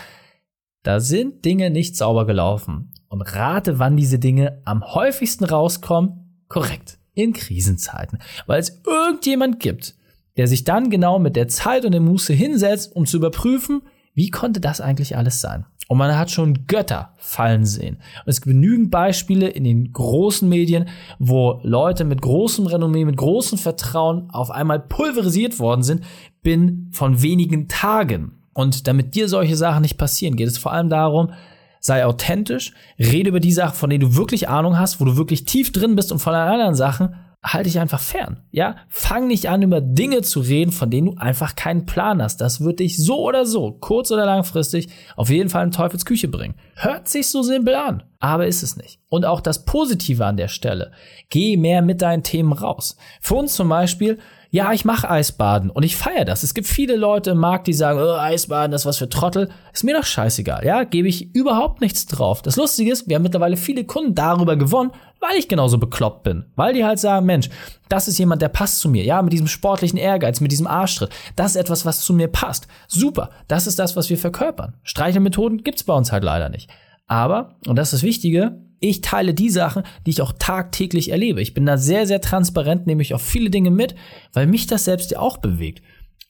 da 0.82 1.00
sind 1.00 1.44
Dinge 1.44 1.70
nicht 1.70 1.96
sauber 1.96 2.26
gelaufen. 2.26 2.92
Und 3.08 3.22
rate, 3.22 3.78
wann 3.78 3.96
diese 3.96 4.18
Dinge 4.18 4.60
am 4.64 4.84
häufigsten 4.84 5.44
rauskommen. 5.44 6.44
Korrekt. 6.48 6.98
In 7.14 7.32
Krisenzeiten. 7.32 8.18
Weil 8.46 8.60
es 8.60 8.80
irgendjemand 8.86 9.58
gibt, 9.58 9.96
der 10.36 10.46
sich 10.46 10.64
dann 10.64 10.90
genau 10.90 11.18
mit 11.18 11.36
der 11.36 11.48
Zeit 11.48 11.84
und 11.84 11.92
der 11.92 12.00
Muße 12.00 12.32
hinsetzt, 12.32 12.94
um 12.94 13.06
zu 13.06 13.16
überprüfen, 13.16 13.82
wie 14.14 14.30
konnte 14.30 14.60
das 14.60 14.80
eigentlich 14.80 15.16
alles 15.16 15.40
sein? 15.40 15.66
Und 15.90 15.98
man 15.98 16.16
hat 16.16 16.30
schon 16.30 16.68
Götter 16.68 17.14
fallen 17.16 17.64
sehen. 17.64 17.96
Und 17.96 18.30
es 18.30 18.40
gibt 18.40 18.54
genügend 18.54 18.92
Beispiele 18.92 19.48
in 19.48 19.64
den 19.64 19.92
großen 19.92 20.48
Medien, 20.48 20.88
wo 21.18 21.58
Leute 21.64 22.04
mit 22.04 22.22
großem 22.22 22.68
Renommee, 22.68 23.04
mit 23.04 23.16
großem 23.16 23.58
Vertrauen 23.58 24.30
auf 24.30 24.52
einmal 24.52 24.78
pulverisiert 24.78 25.58
worden 25.58 25.82
sind, 25.82 26.04
bin 26.44 26.90
von 26.92 27.22
wenigen 27.22 27.66
Tagen. 27.66 28.38
Und 28.52 28.86
damit 28.86 29.16
dir 29.16 29.28
solche 29.28 29.56
Sachen 29.56 29.82
nicht 29.82 29.98
passieren, 29.98 30.36
geht 30.36 30.46
es 30.46 30.58
vor 30.58 30.72
allem 30.72 30.90
darum, 30.90 31.32
sei 31.80 32.06
authentisch, 32.06 32.72
rede 32.96 33.30
über 33.30 33.40
die 33.40 33.50
Sachen, 33.50 33.74
von 33.74 33.90
denen 33.90 34.08
du 34.08 34.14
wirklich 34.14 34.48
Ahnung 34.48 34.78
hast, 34.78 35.00
wo 35.00 35.04
du 35.04 35.16
wirklich 35.16 35.44
tief 35.44 35.72
drin 35.72 35.96
bist 35.96 36.12
und 36.12 36.20
von 36.20 36.34
allen 36.34 36.52
anderen 36.52 36.76
Sachen 36.76 37.16
halte 37.42 37.68
dich 37.68 37.80
einfach 37.80 38.00
fern. 38.00 38.42
Ja, 38.50 38.76
fang 38.88 39.26
nicht 39.26 39.48
an, 39.48 39.62
über 39.62 39.80
Dinge 39.80 40.22
zu 40.22 40.40
reden, 40.40 40.72
von 40.72 40.90
denen 40.90 41.06
du 41.06 41.16
einfach 41.16 41.56
keinen 41.56 41.86
Plan 41.86 42.22
hast. 42.22 42.40
Das 42.40 42.60
wird 42.60 42.80
dich 42.80 43.02
so 43.02 43.26
oder 43.26 43.46
so, 43.46 43.72
kurz 43.72 44.10
oder 44.10 44.26
langfristig, 44.26 44.88
auf 45.16 45.30
jeden 45.30 45.48
Fall 45.48 45.64
in 45.64 45.70
Teufelsküche 45.70 46.28
bringen. 46.28 46.54
Hört 46.74 47.08
sich 47.08 47.28
so 47.28 47.42
simpel 47.42 47.74
an, 47.74 48.02
aber 48.18 48.46
ist 48.46 48.62
es 48.62 48.76
nicht. 48.76 49.00
Und 49.08 49.24
auch 49.24 49.40
das 49.40 49.64
Positive 49.64 50.24
an 50.24 50.36
der 50.36 50.48
Stelle. 50.48 50.92
Geh 51.30 51.56
mehr 51.56 51.80
mit 51.80 52.02
deinen 52.02 52.22
Themen 52.22 52.52
raus. 52.52 52.96
Für 53.20 53.36
uns 53.36 53.54
zum 53.54 53.68
Beispiel, 53.68 54.18
ja, 54.52 54.72
ich 54.72 54.84
mache 54.84 55.08
Eisbaden 55.08 55.70
und 55.70 55.84
ich 55.84 55.96
feiere 55.96 56.24
das. 56.24 56.42
Es 56.42 56.54
gibt 56.54 56.66
viele 56.66 56.96
Leute 56.96 57.30
im 57.30 57.38
Markt, 57.38 57.68
die 57.68 57.72
sagen, 57.72 58.00
oh, 58.00 58.16
Eisbaden, 58.16 58.72
das 58.72 58.82
ist 58.82 58.86
was 58.86 58.98
für 58.98 59.08
Trottel. 59.08 59.48
Ist 59.72 59.84
mir 59.84 59.96
doch 59.96 60.04
scheißegal, 60.04 60.64
ja, 60.64 60.82
gebe 60.82 61.06
ich 61.06 61.32
überhaupt 61.34 61.80
nichts 61.80 62.06
drauf. 62.06 62.42
Das 62.42 62.56
Lustige 62.56 62.90
ist, 62.90 63.08
wir 63.08 63.14
haben 63.14 63.22
mittlerweile 63.22 63.56
viele 63.56 63.84
Kunden 63.84 64.16
darüber 64.16 64.56
gewonnen, 64.56 64.90
weil 65.20 65.38
ich 65.38 65.48
genauso 65.48 65.78
bekloppt 65.78 66.24
bin. 66.24 66.46
Weil 66.56 66.74
die 66.74 66.84
halt 66.84 66.98
sagen, 66.98 67.26
Mensch, 67.26 67.48
das 67.88 68.08
ist 68.08 68.18
jemand, 68.18 68.42
der 68.42 68.48
passt 68.48 68.80
zu 68.80 68.88
mir. 68.88 69.04
Ja, 69.04 69.22
mit 69.22 69.32
diesem 69.32 69.46
sportlichen 69.46 69.98
Ehrgeiz, 69.98 70.40
mit 70.40 70.50
diesem 70.50 70.66
Arschtritt. 70.66 71.10
Das 71.36 71.52
ist 71.52 71.56
etwas, 71.56 71.86
was 71.86 72.00
zu 72.00 72.12
mir 72.12 72.28
passt. 72.28 72.66
Super. 72.88 73.30
Das 73.46 73.68
ist 73.68 73.78
das, 73.78 73.94
was 73.94 74.10
wir 74.10 74.18
verkörpern. 74.18 74.74
Streichelmethoden 74.82 75.62
gibt's 75.62 75.84
bei 75.84 75.94
uns 75.94 76.10
halt 76.10 76.24
leider 76.24 76.48
nicht. 76.48 76.68
Aber, 77.06 77.56
und 77.66 77.76
das 77.76 77.88
ist 77.88 78.00
das 78.00 78.02
Wichtige, 78.02 78.58
ich 78.80 79.02
teile 79.02 79.34
die 79.34 79.50
Sachen, 79.50 79.84
die 80.06 80.10
ich 80.10 80.22
auch 80.22 80.32
tagtäglich 80.38 81.10
erlebe. 81.10 81.42
Ich 81.42 81.54
bin 81.54 81.66
da 81.66 81.76
sehr, 81.76 82.06
sehr 82.06 82.20
transparent, 82.20 82.86
nehme 82.86 83.02
ich 83.02 83.14
auch 83.14 83.20
viele 83.20 83.50
Dinge 83.50 83.70
mit, 83.70 83.94
weil 84.32 84.46
mich 84.46 84.66
das 84.66 84.84
selbst 84.84 85.10
ja 85.10 85.20
auch 85.20 85.38
bewegt. 85.38 85.82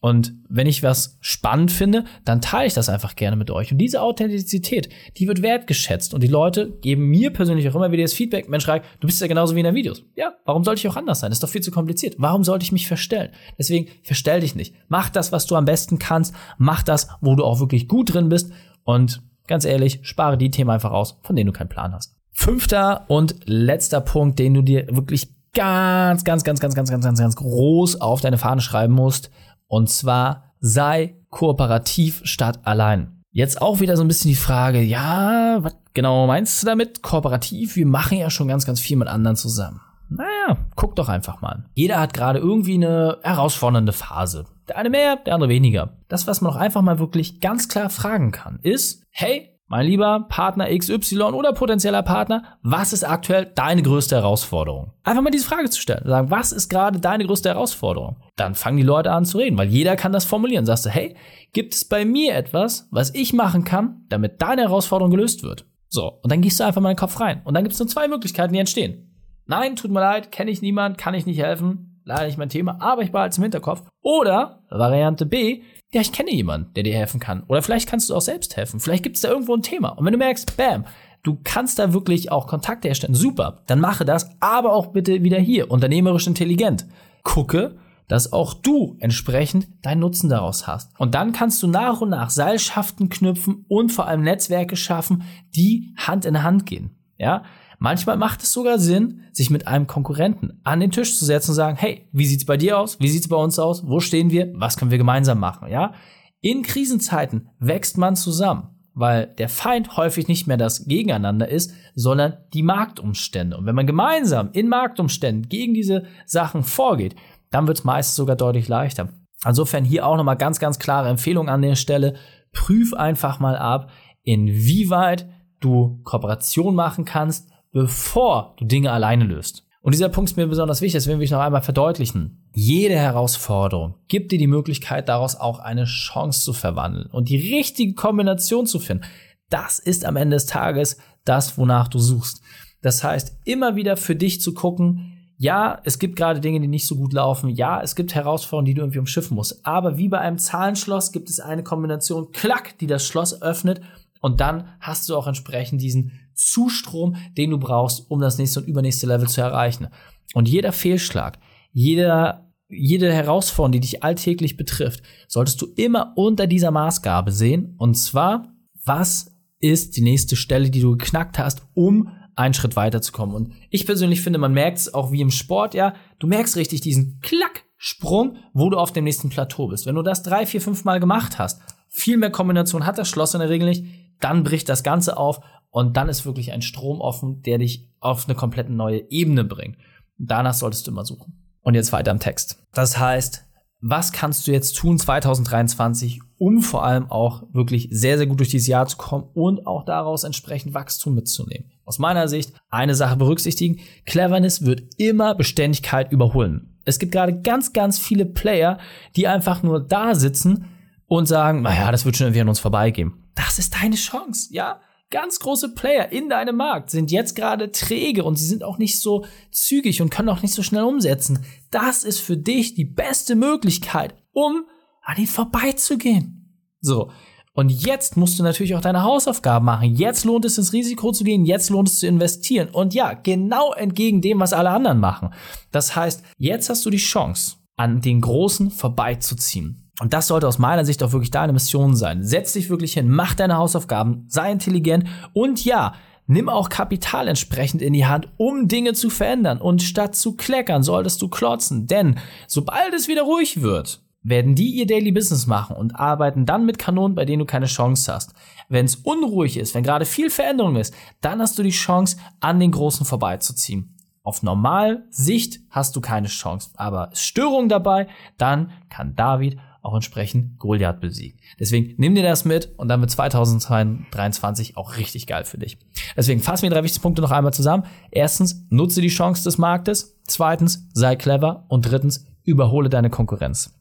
Und 0.02 0.32
wenn 0.48 0.66
ich 0.66 0.82
was 0.82 1.18
spannend 1.20 1.70
finde, 1.70 2.04
dann 2.24 2.40
teile 2.40 2.66
ich 2.66 2.72
das 2.72 2.88
einfach 2.88 3.16
gerne 3.16 3.36
mit 3.36 3.50
euch. 3.50 3.70
Und 3.70 3.78
diese 3.78 4.00
Authentizität, 4.00 4.88
die 5.18 5.28
wird 5.28 5.42
wertgeschätzt. 5.42 6.14
Und 6.14 6.22
die 6.22 6.28
Leute 6.28 6.70
geben 6.80 7.08
mir 7.08 7.30
persönlich 7.30 7.68
auch 7.68 7.74
immer 7.74 7.92
wieder 7.92 8.04
das 8.04 8.14
Feedback, 8.14 8.48
Mensch, 8.48 8.66
Reik, 8.66 8.82
du 9.00 9.06
bist 9.06 9.20
ja 9.20 9.26
genauso 9.26 9.54
wie 9.54 9.60
in 9.60 9.66
den 9.66 9.74
Videos. 9.74 10.02
Ja, 10.16 10.32
warum 10.46 10.64
sollte 10.64 10.78
ich 10.78 10.88
auch 10.88 10.96
anders 10.96 11.20
sein? 11.20 11.30
Das 11.30 11.36
ist 11.36 11.42
doch 11.42 11.50
viel 11.50 11.60
zu 11.60 11.70
kompliziert. 11.70 12.14
Warum 12.16 12.44
sollte 12.44 12.64
ich 12.64 12.72
mich 12.72 12.88
verstellen? 12.88 13.30
Deswegen 13.58 13.88
verstell 14.02 14.40
dich 14.40 14.54
nicht. 14.54 14.74
Mach 14.88 15.10
das, 15.10 15.32
was 15.32 15.46
du 15.46 15.54
am 15.54 15.66
besten 15.66 15.98
kannst. 15.98 16.34
Mach 16.56 16.82
das, 16.82 17.08
wo 17.20 17.36
du 17.36 17.44
auch 17.44 17.60
wirklich 17.60 17.86
gut 17.86 18.14
drin 18.14 18.30
bist. 18.30 18.52
Und 18.84 19.22
ganz 19.46 19.66
ehrlich, 19.66 20.00
spare 20.02 20.38
die 20.38 20.50
Themen 20.50 20.70
einfach 20.70 20.92
aus, 20.92 21.18
von 21.22 21.36
denen 21.36 21.48
du 21.48 21.52
keinen 21.52 21.68
Plan 21.68 21.92
hast. 21.92 22.19
Fünfter 22.32 23.04
und 23.08 23.36
letzter 23.44 24.00
Punkt, 24.00 24.38
den 24.38 24.54
du 24.54 24.62
dir 24.62 24.86
wirklich 24.90 25.34
ganz, 25.52 26.24
ganz, 26.24 26.44
ganz, 26.44 26.60
ganz, 26.60 26.74
ganz, 26.74 26.90
ganz, 26.90 27.04
ganz, 27.04 27.20
ganz 27.20 27.36
groß 27.36 28.00
auf 28.00 28.20
deine 28.20 28.38
Fahne 28.38 28.60
schreiben 28.60 28.94
musst. 28.94 29.30
Und 29.66 29.90
zwar 29.90 30.54
sei 30.60 31.16
kooperativ 31.30 32.20
statt 32.24 32.60
allein. 32.64 33.22
Jetzt 33.32 33.62
auch 33.62 33.80
wieder 33.80 33.96
so 33.96 34.02
ein 34.02 34.08
bisschen 34.08 34.30
die 34.30 34.36
Frage, 34.36 34.80
ja, 34.80 35.58
was 35.62 35.76
genau 35.94 36.26
meinst 36.26 36.62
du 36.62 36.66
damit? 36.66 37.02
Kooperativ? 37.02 37.76
Wir 37.76 37.86
machen 37.86 38.18
ja 38.18 38.28
schon 38.28 38.48
ganz, 38.48 38.66
ganz 38.66 38.80
viel 38.80 38.96
mit 38.96 39.08
anderen 39.08 39.36
zusammen. 39.36 39.80
Naja, 40.08 40.56
guck 40.74 40.96
doch 40.96 41.08
einfach 41.08 41.40
mal. 41.40 41.64
Jeder 41.74 42.00
hat 42.00 42.12
gerade 42.12 42.40
irgendwie 42.40 42.74
eine 42.74 43.18
herausfordernde 43.22 43.92
Phase. 43.92 44.46
Der 44.68 44.76
eine 44.76 44.90
mehr, 44.90 45.16
der 45.16 45.34
andere 45.34 45.50
weniger. 45.50 45.96
Das, 46.08 46.26
was 46.26 46.40
man 46.40 46.52
auch 46.52 46.56
einfach 46.56 46.82
mal 46.82 46.98
wirklich 46.98 47.40
ganz 47.40 47.68
klar 47.68 47.90
fragen 47.90 48.32
kann, 48.32 48.58
ist, 48.62 49.04
hey, 49.10 49.56
mein 49.70 49.86
lieber 49.86 50.26
Partner 50.28 50.66
XY 50.76 51.22
oder 51.32 51.52
potenzieller 51.52 52.02
Partner, 52.02 52.58
was 52.62 52.92
ist 52.92 53.04
aktuell 53.04 53.52
deine 53.54 53.82
größte 53.82 54.16
Herausforderung? 54.16 54.92
Einfach 55.04 55.22
mal 55.22 55.30
diese 55.30 55.46
Frage 55.46 55.70
zu 55.70 55.80
stellen. 55.80 56.02
Sagen, 56.04 56.28
was 56.28 56.50
ist 56.50 56.68
gerade 56.68 56.98
deine 56.98 57.24
größte 57.24 57.50
Herausforderung? 57.50 58.16
Dann 58.34 58.56
fangen 58.56 58.78
die 58.78 58.82
Leute 58.82 59.12
an 59.12 59.24
zu 59.24 59.38
reden, 59.38 59.56
weil 59.56 59.68
jeder 59.68 59.94
kann 59.94 60.10
das 60.10 60.24
formulieren. 60.24 60.66
Sagst 60.66 60.86
du, 60.86 60.90
hey, 60.90 61.14
gibt 61.52 61.74
es 61.74 61.84
bei 61.84 62.04
mir 62.04 62.34
etwas, 62.34 62.88
was 62.90 63.14
ich 63.14 63.32
machen 63.32 63.62
kann, 63.62 64.06
damit 64.08 64.42
deine 64.42 64.62
Herausforderung 64.62 65.12
gelöst 65.12 65.44
wird? 65.44 65.66
So, 65.88 66.18
und 66.20 66.32
dann 66.32 66.42
gehst 66.42 66.58
du 66.58 66.64
einfach 66.64 66.80
mal 66.80 66.90
in 66.90 66.96
den 66.96 67.00
Kopf 67.00 67.20
rein. 67.20 67.40
Und 67.44 67.54
dann 67.54 67.62
gibt 67.62 67.74
es 67.74 67.78
nur 67.78 67.88
zwei 67.88 68.08
Möglichkeiten, 68.08 68.52
die 68.52 68.58
entstehen. 68.58 69.14
Nein, 69.46 69.76
tut 69.76 69.92
mir 69.92 70.00
leid, 70.00 70.32
kenne 70.32 70.50
ich 70.50 70.62
niemand, 70.62 70.98
kann 70.98 71.14
ich 71.14 71.26
nicht 71.26 71.40
helfen, 71.40 71.89
leider 72.10 72.26
nicht 72.26 72.38
mein 72.38 72.48
Thema, 72.48 72.76
aber 72.80 73.02
ich 73.02 73.12
behalte 73.12 73.32
es 73.32 73.38
im 73.38 73.44
Hinterkopf. 73.44 73.82
Oder 74.02 74.62
Variante 74.70 75.26
B, 75.26 75.62
ja, 75.92 76.00
ich 76.00 76.12
kenne 76.12 76.30
jemanden, 76.30 76.72
der 76.74 76.84
dir 76.84 76.94
helfen 76.94 77.20
kann. 77.20 77.42
Oder 77.48 77.62
vielleicht 77.62 77.88
kannst 77.88 78.10
du 78.10 78.14
auch 78.14 78.20
selbst 78.20 78.56
helfen. 78.56 78.78
Vielleicht 78.80 79.02
gibt 79.02 79.16
es 79.16 79.22
da 79.22 79.28
irgendwo 79.28 79.54
ein 79.54 79.62
Thema. 79.62 79.90
Und 79.90 80.04
wenn 80.04 80.12
du 80.12 80.18
merkst, 80.18 80.56
bam, 80.56 80.84
du 81.22 81.38
kannst 81.42 81.78
da 81.78 81.92
wirklich 81.92 82.30
auch 82.30 82.46
Kontakte 82.46 82.88
herstellen, 82.88 83.14
super, 83.14 83.62
dann 83.66 83.80
mache 83.80 84.04
das, 84.04 84.30
aber 84.40 84.72
auch 84.72 84.88
bitte 84.88 85.22
wieder 85.22 85.38
hier, 85.38 85.70
unternehmerisch 85.70 86.26
intelligent. 86.26 86.86
Gucke, 87.22 87.76
dass 88.08 88.32
auch 88.32 88.54
du 88.54 88.96
entsprechend 88.98 89.68
deinen 89.82 90.00
Nutzen 90.00 90.28
daraus 90.28 90.66
hast. 90.66 90.90
Und 90.98 91.14
dann 91.14 91.32
kannst 91.32 91.62
du 91.62 91.68
nach 91.68 92.00
und 92.00 92.10
nach 92.10 92.30
Seilschaften 92.30 93.08
knüpfen 93.08 93.64
und 93.68 93.92
vor 93.92 94.06
allem 94.06 94.22
Netzwerke 94.22 94.76
schaffen, 94.76 95.22
die 95.54 95.94
Hand 95.96 96.24
in 96.24 96.42
Hand 96.42 96.66
gehen. 96.66 96.96
Ja, 97.18 97.44
Manchmal 97.82 98.18
macht 98.18 98.42
es 98.42 98.52
sogar 98.52 98.78
Sinn, 98.78 99.22
sich 99.32 99.48
mit 99.48 99.66
einem 99.66 99.86
Konkurrenten 99.86 100.60
an 100.64 100.80
den 100.80 100.90
Tisch 100.90 101.18
zu 101.18 101.24
setzen 101.24 101.52
und 101.52 101.54
sagen, 101.54 101.78
hey, 101.78 102.06
wie 102.12 102.26
sieht's 102.26 102.44
bei 102.44 102.58
dir 102.58 102.78
aus? 102.78 103.00
Wie 103.00 103.08
sieht's 103.08 103.26
bei 103.26 103.36
uns 103.36 103.58
aus? 103.58 103.88
Wo 103.88 104.00
stehen 104.00 104.30
wir? 104.30 104.52
Was 104.54 104.76
können 104.76 104.90
wir 104.90 104.98
gemeinsam 104.98 105.40
machen? 105.40 105.70
Ja? 105.70 105.94
In 106.42 106.62
Krisenzeiten 106.62 107.48
wächst 107.58 107.96
man 107.96 108.16
zusammen, 108.16 108.68
weil 108.92 109.28
der 109.38 109.48
Feind 109.48 109.96
häufig 109.96 110.28
nicht 110.28 110.46
mehr 110.46 110.58
das 110.58 110.84
Gegeneinander 110.84 111.48
ist, 111.48 111.72
sondern 111.94 112.36
die 112.52 112.62
Marktumstände. 112.62 113.56
Und 113.56 113.64
wenn 113.64 113.74
man 113.74 113.86
gemeinsam 113.86 114.50
in 114.52 114.68
Marktumständen 114.68 115.48
gegen 115.48 115.72
diese 115.72 116.04
Sachen 116.26 116.64
vorgeht, 116.64 117.16
dann 117.50 117.66
wird 117.66 117.78
es 117.78 117.84
meistens 117.84 118.14
sogar 118.14 118.36
deutlich 118.36 118.68
leichter. 118.68 119.08
Insofern 119.46 119.86
hier 119.86 120.06
auch 120.06 120.18
nochmal 120.18 120.36
ganz, 120.36 120.58
ganz 120.58 120.78
klare 120.78 121.08
Empfehlung 121.08 121.48
an 121.48 121.62
der 121.62 121.76
Stelle. 121.76 122.16
Prüf 122.52 122.92
einfach 122.92 123.40
mal 123.40 123.56
ab, 123.56 123.90
inwieweit 124.22 125.30
du 125.60 126.02
Kooperation 126.04 126.74
machen 126.74 127.06
kannst, 127.06 127.49
bevor 127.72 128.54
du 128.58 128.64
Dinge 128.64 128.92
alleine 128.92 129.24
löst. 129.24 129.64
Und 129.82 129.94
dieser 129.94 130.10
Punkt 130.10 130.30
ist 130.30 130.36
mir 130.36 130.46
besonders 130.46 130.82
wichtig, 130.82 130.98
deswegen 130.98 131.18
will 131.18 131.24
ich 131.24 131.30
noch 131.30 131.40
einmal 131.40 131.62
verdeutlichen. 131.62 132.50
Jede 132.54 132.96
Herausforderung 132.96 133.94
gibt 134.08 134.30
dir 134.30 134.38
die 134.38 134.46
Möglichkeit, 134.46 135.08
daraus 135.08 135.36
auch 135.36 135.58
eine 135.58 135.84
Chance 135.84 136.44
zu 136.44 136.52
verwandeln 136.52 137.06
und 137.06 137.30
die 137.30 137.54
richtige 137.54 137.94
Kombination 137.94 138.66
zu 138.66 138.78
finden. 138.78 139.04
Das 139.48 139.78
ist 139.78 140.04
am 140.04 140.16
Ende 140.16 140.36
des 140.36 140.46
Tages 140.46 140.98
das, 141.24 141.56
wonach 141.56 141.88
du 141.88 141.98
suchst. 141.98 142.42
Das 142.82 143.02
heißt, 143.02 143.38
immer 143.44 143.74
wieder 143.76 143.96
für 143.96 144.16
dich 144.16 144.40
zu 144.40 144.52
gucken, 144.52 145.16
ja, 145.38 145.80
es 145.84 145.98
gibt 145.98 146.16
gerade 146.16 146.40
Dinge, 146.40 146.60
die 146.60 146.68
nicht 146.68 146.86
so 146.86 146.96
gut 146.96 147.14
laufen. 147.14 147.48
Ja, 147.48 147.80
es 147.80 147.96
gibt 147.96 148.14
Herausforderungen, 148.14 148.66
die 148.66 148.74
du 148.74 148.82
irgendwie 148.82 148.98
umschiffen 148.98 149.34
musst. 149.34 149.64
Aber 149.64 149.96
wie 149.96 150.08
bei 150.08 150.18
einem 150.18 150.36
Zahlenschloss 150.36 151.12
gibt 151.12 151.30
es 151.30 151.40
eine 151.40 151.62
Kombination, 151.62 152.30
klack, 152.30 152.76
die 152.78 152.86
das 152.86 153.06
Schloss 153.06 153.40
öffnet. 153.40 153.80
Und 154.20 154.40
dann 154.42 154.68
hast 154.80 155.08
du 155.08 155.16
auch 155.16 155.26
entsprechend 155.26 155.80
diesen 155.80 156.19
Zustrom, 156.40 157.16
den 157.36 157.50
du 157.50 157.58
brauchst, 157.58 158.10
um 158.10 158.20
das 158.20 158.38
nächste 158.38 158.60
und 158.60 158.66
übernächste 158.66 159.06
Level 159.06 159.28
zu 159.28 159.40
erreichen. 159.40 159.88
Und 160.34 160.48
jeder 160.48 160.72
Fehlschlag, 160.72 161.38
jeder, 161.72 162.50
jede 162.68 163.12
Herausforderung, 163.12 163.72
die 163.72 163.80
dich 163.80 164.02
alltäglich 164.02 164.56
betrifft, 164.56 165.02
solltest 165.28 165.60
du 165.60 165.66
immer 165.76 166.12
unter 166.16 166.46
dieser 166.46 166.70
Maßgabe 166.70 167.32
sehen. 167.32 167.74
Und 167.78 167.94
zwar, 167.94 168.54
was 168.84 169.32
ist 169.60 169.96
die 169.96 170.02
nächste 170.02 170.36
Stelle, 170.36 170.70
die 170.70 170.80
du 170.80 170.96
geknackt 170.96 171.38
hast, 171.38 171.62
um 171.74 172.08
einen 172.34 172.54
Schritt 172.54 172.76
weiterzukommen. 172.76 173.34
Und 173.34 173.52
ich 173.68 173.86
persönlich 173.86 174.22
finde, 174.22 174.38
man 174.38 174.54
merkt 174.54 174.78
es 174.78 174.94
auch 174.94 175.12
wie 175.12 175.20
im 175.20 175.30
Sport, 175.30 175.74
ja, 175.74 175.94
du 176.18 176.26
merkst 176.26 176.56
richtig 176.56 176.80
diesen 176.80 177.20
Klack-Sprung, 177.20 178.36
wo 178.54 178.70
du 178.70 178.78
auf 178.78 178.92
dem 178.92 179.04
nächsten 179.04 179.28
Plateau 179.28 179.68
bist. 179.68 179.86
Wenn 179.86 179.94
du 179.94 180.02
das 180.02 180.22
drei, 180.22 180.46
vier, 180.46 180.60
fünf 180.60 180.84
Mal 180.84 181.00
gemacht 181.00 181.38
hast, 181.38 181.60
viel 181.88 182.16
mehr 182.16 182.30
Kombination 182.30 182.86
hat 182.86 182.98
das 182.98 183.08
Schloss 183.08 183.34
in 183.34 183.40
der 183.40 183.50
Regel 183.50 183.68
nicht, 183.68 183.84
dann 184.20 184.44
bricht 184.44 184.68
das 184.68 184.82
Ganze 184.82 185.16
auf 185.16 185.40
und 185.70 185.96
dann 185.96 186.08
ist 186.08 186.26
wirklich 186.26 186.52
ein 186.52 186.62
Strom 186.62 187.00
offen, 187.00 187.42
der 187.42 187.58
dich 187.58 187.88
auf 188.00 188.26
eine 188.26 188.34
komplett 188.34 188.70
neue 188.70 189.10
Ebene 189.10 189.44
bringt. 189.44 189.76
Danach 190.18 190.54
solltest 190.54 190.86
du 190.86 190.90
immer 190.90 191.04
suchen. 191.04 191.34
Und 191.62 191.74
jetzt 191.74 191.92
weiter 191.92 192.10
im 192.10 192.20
Text. 192.20 192.62
Das 192.72 192.98
heißt, 192.98 193.46
was 193.82 194.12
kannst 194.12 194.46
du 194.46 194.52
jetzt 194.52 194.76
tun 194.76 194.98
2023, 194.98 196.20
um 196.38 196.60
vor 196.60 196.84
allem 196.84 197.10
auch 197.10 197.44
wirklich 197.52 197.88
sehr, 197.90 198.18
sehr 198.18 198.26
gut 198.26 198.38
durch 198.38 198.50
dieses 198.50 198.66
Jahr 198.66 198.86
zu 198.86 198.98
kommen 198.98 199.28
und 199.32 199.66
auch 199.66 199.84
daraus 199.84 200.24
entsprechend 200.24 200.74
Wachstum 200.74 201.14
mitzunehmen? 201.14 201.70
Aus 201.84 201.98
meiner 201.98 202.28
Sicht 202.28 202.52
eine 202.68 202.94
Sache 202.94 203.16
berücksichtigen. 203.16 203.80
Cleverness 204.04 204.64
wird 204.64 204.82
immer 204.98 205.34
Beständigkeit 205.34 206.12
überholen. 206.12 206.78
Es 206.84 206.98
gibt 206.98 207.12
gerade 207.12 207.40
ganz, 207.40 207.72
ganz 207.72 207.98
viele 207.98 208.26
Player, 208.26 208.78
die 209.16 209.28
einfach 209.28 209.62
nur 209.62 209.80
da 209.80 210.14
sitzen 210.14 210.66
und 211.06 211.26
sagen, 211.26 211.62
naja, 211.62 211.90
das 211.90 212.04
wird 212.04 212.16
schon 212.16 212.26
irgendwie 212.28 212.42
an 212.42 212.48
uns 212.48 212.60
vorbeigehen. 212.60 213.14
Das 213.34 213.58
ist 213.58 213.74
deine 213.80 213.96
Chance, 213.96 214.48
ja? 214.52 214.80
Ganz 215.10 215.40
große 215.40 215.74
Player 215.74 216.12
in 216.12 216.28
deinem 216.28 216.56
Markt 216.56 216.90
sind 216.90 217.10
jetzt 217.10 217.34
gerade 217.34 217.72
träge 217.72 218.22
und 218.22 218.36
sie 218.36 218.46
sind 218.46 218.62
auch 218.62 218.78
nicht 218.78 219.00
so 219.00 219.24
zügig 219.50 220.00
und 220.00 220.10
können 220.10 220.28
auch 220.28 220.42
nicht 220.42 220.54
so 220.54 220.62
schnell 220.62 220.84
umsetzen. 220.84 221.44
Das 221.72 222.04
ist 222.04 222.20
für 222.20 222.36
dich 222.36 222.74
die 222.74 222.84
beste 222.84 223.34
Möglichkeit, 223.34 224.14
um 224.32 224.66
an 225.02 225.18
ihn 225.18 225.26
vorbeizugehen. 225.26 226.64
So. 226.80 227.10
Und 227.52 227.70
jetzt 227.70 228.16
musst 228.16 228.38
du 228.38 228.44
natürlich 228.44 228.76
auch 228.76 228.80
deine 228.80 229.02
Hausaufgaben 229.02 229.66
machen. 229.66 229.96
Jetzt 229.96 230.24
lohnt 230.24 230.44
es 230.44 230.56
ins 230.56 230.72
Risiko 230.72 231.10
zu 231.10 231.24
gehen. 231.24 231.44
Jetzt 231.44 231.70
lohnt 231.70 231.88
es 231.88 231.98
zu 231.98 232.06
investieren. 232.06 232.68
Und 232.70 232.94
ja, 232.94 233.12
genau 233.12 233.72
entgegen 233.72 234.22
dem, 234.22 234.38
was 234.38 234.52
alle 234.52 234.70
anderen 234.70 235.00
machen. 235.00 235.34
Das 235.72 235.96
heißt, 235.96 236.22
jetzt 236.38 236.70
hast 236.70 236.86
du 236.86 236.90
die 236.90 236.98
Chance, 236.98 237.56
an 237.76 238.00
den 238.00 238.20
Großen 238.20 238.70
vorbeizuziehen. 238.70 239.89
Und 240.00 240.14
das 240.14 240.28
sollte 240.28 240.48
aus 240.48 240.58
meiner 240.58 240.84
Sicht 240.84 241.02
auch 241.02 241.12
wirklich 241.12 241.30
deine 241.30 241.52
Mission 241.52 241.94
sein. 241.94 242.24
Setz 242.24 242.54
dich 242.54 242.70
wirklich 242.70 242.94
hin, 242.94 243.08
mach 243.08 243.34
deine 243.34 243.58
Hausaufgaben, 243.58 244.24
sei 244.28 244.50
intelligent 244.50 245.04
und 245.34 245.62
ja, 245.64 245.92
nimm 246.26 246.48
auch 246.48 246.70
Kapital 246.70 247.28
entsprechend 247.28 247.82
in 247.82 247.92
die 247.92 248.06
Hand, 248.06 248.28
um 248.38 248.66
Dinge 248.66 248.94
zu 248.94 249.10
verändern. 249.10 249.60
Und 249.60 249.82
statt 249.82 250.16
zu 250.16 250.36
kleckern, 250.36 250.82
solltest 250.82 251.20
du 251.20 251.28
klotzen. 251.28 251.86
Denn 251.86 252.18
sobald 252.46 252.94
es 252.94 253.08
wieder 253.08 253.22
ruhig 253.22 253.60
wird, 253.60 254.00
werden 254.22 254.54
die 254.54 254.70
ihr 254.70 254.86
Daily 254.86 255.12
Business 255.12 255.46
machen 255.46 255.76
und 255.76 255.96
arbeiten 255.96 256.46
dann 256.46 256.64
mit 256.64 256.78
Kanonen, 256.78 257.14
bei 257.14 257.26
denen 257.26 257.40
du 257.40 257.46
keine 257.46 257.66
Chance 257.66 258.12
hast. 258.12 258.32
Wenn 258.68 258.86
es 258.86 258.96
unruhig 258.96 259.58
ist, 259.58 259.74
wenn 259.74 259.82
gerade 259.82 260.06
viel 260.06 260.30
Veränderung 260.30 260.76
ist, 260.76 260.94
dann 261.20 261.40
hast 261.40 261.58
du 261.58 261.62
die 261.62 261.70
Chance, 261.70 262.16
an 262.40 262.58
den 262.58 262.70
Großen 262.70 263.04
vorbeizuziehen. 263.04 263.96
Auf 264.22 264.42
Normalsicht 264.42 265.60
hast 265.70 265.96
du 265.96 266.00
keine 266.00 266.28
Chance, 266.28 266.70
aber 266.76 267.10
ist 267.12 267.22
Störung 267.22 267.68
dabei, 267.68 268.06
dann 268.36 268.70
kann 268.90 269.16
David 269.16 269.58
auch 269.82 269.94
entsprechend 269.94 270.58
Goliath 270.58 271.00
besiegen. 271.00 271.40
Deswegen 271.58 271.94
nimm 271.96 272.14
dir 272.14 272.22
das 272.22 272.44
mit 272.44 272.72
und 272.76 272.88
dann 272.88 273.00
wird 273.00 273.10
2023 273.10 274.76
auch 274.76 274.96
richtig 274.96 275.26
geil 275.26 275.44
für 275.44 275.58
dich. 275.58 275.78
Deswegen 276.16 276.40
fassen 276.40 276.62
wir 276.62 276.70
drei 276.70 276.82
wichtigsten 276.82 277.02
Punkte 277.02 277.22
noch 277.22 277.30
einmal 277.30 277.52
zusammen. 277.52 277.84
Erstens, 278.10 278.66
nutze 278.70 279.00
die 279.00 279.08
Chance 279.08 279.44
des 279.44 279.58
Marktes. 279.58 280.18
Zweitens, 280.26 280.88
sei 280.92 281.16
clever. 281.16 281.64
Und 281.68 281.82
drittens, 281.82 282.26
überhole 282.44 282.88
deine 282.88 283.10
Konkurrenz. 283.10 283.74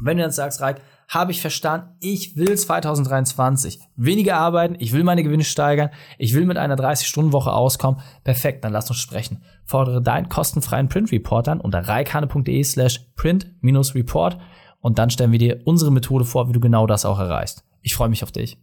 Wenn 0.00 0.16
du 0.16 0.22
jetzt 0.22 0.36
sagst, 0.36 0.60
Reik, 0.60 0.80
habe 1.08 1.32
ich 1.32 1.40
verstanden, 1.40 1.88
ich 2.00 2.36
will 2.36 2.54
2023 2.54 3.80
weniger 3.96 4.36
arbeiten, 4.36 4.76
ich 4.78 4.92
will 4.92 5.02
meine 5.04 5.22
Gewinne 5.22 5.42
steigern, 5.42 5.90
ich 6.18 6.34
will 6.34 6.44
mit 6.44 6.58
einer 6.58 6.76
30-Stunden-Woche 6.76 7.50
auskommen, 7.50 8.00
perfekt, 8.24 8.62
dann 8.64 8.72
lass 8.72 8.90
uns 8.90 9.00
sprechen. 9.00 9.42
Fordere 9.64 10.02
deinen 10.02 10.28
kostenfreien 10.28 10.88
Print-Report 10.88 11.48
an 11.48 11.60
unter 11.60 11.80
reikane.de 11.80 12.62
slash 12.62 13.00
print-report 13.16 14.38
und 14.80 14.98
dann 14.98 15.10
stellen 15.10 15.32
wir 15.32 15.38
dir 15.38 15.60
unsere 15.64 15.92
Methode 15.92 16.24
vor, 16.24 16.48
wie 16.48 16.52
du 16.52 16.60
genau 16.60 16.86
das 16.86 17.04
auch 17.04 17.18
erreichst. 17.18 17.64
Ich 17.82 17.94
freue 17.94 18.08
mich 18.08 18.22
auf 18.22 18.32
dich. 18.32 18.58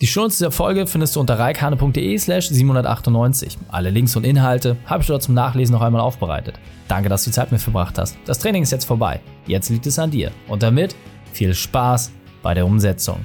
Die 0.00 0.08
Shownotes 0.08 0.38
dieser 0.38 0.50
Folge 0.50 0.88
findest 0.88 1.14
du 1.14 1.20
unter 1.20 1.38
reikane.de 1.38 2.18
slash 2.18 2.48
798. 2.48 3.58
Alle 3.68 3.90
Links 3.90 4.16
und 4.16 4.24
Inhalte 4.24 4.76
habe 4.86 5.02
ich 5.02 5.06
dort 5.06 5.22
zum 5.22 5.34
Nachlesen 5.34 5.72
noch 5.72 5.82
einmal 5.82 6.00
aufbereitet. 6.00 6.56
Danke, 6.88 7.08
dass 7.08 7.24
du 7.24 7.30
die 7.30 7.34
Zeit 7.34 7.52
mit 7.52 7.60
verbracht 7.60 7.96
hast. 7.96 8.16
Das 8.26 8.40
Training 8.40 8.64
ist 8.64 8.72
jetzt 8.72 8.86
vorbei. 8.86 9.20
Jetzt 9.46 9.70
liegt 9.70 9.86
es 9.86 9.98
an 9.98 10.10
dir. 10.10 10.32
Und 10.48 10.64
damit 10.64 10.96
viel 11.32 11.54
Spaß 11.54 12.10
bei 12.42 12.54
der 12.54 12.66
Umsetzung. 12.66 13.24